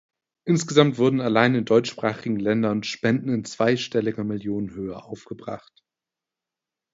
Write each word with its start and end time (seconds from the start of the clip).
Insgesamt 0.45 0.97
wurden 0.97 1.21
allein 1.21 1.53
in 1.53 1.63
deutschsprachigen 1.63 2.39
Ländern 2.39 2.81
Spenden 2.81 3.29
in 3.31 3.45
zweistelliger 3.45 4.23
Millionenhöhe 4.23 4.95
aufgebracht. 4.97 5.83